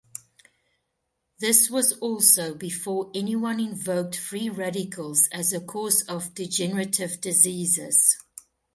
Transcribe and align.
This 1.37 1.69
was 1.69 1.93
also 1.99 2.55
before 2.55 3.11
anyone 3.13 3.59
invoked 3.59 4.15
free 4.15 4.49
radicals 4.49 5.29
as 5.31 5.53
a 5.53 5.59
cause 5.61 6.01
of 6.07 6.33
degenerative 6.33 7.21
diseases. 7.21 8.17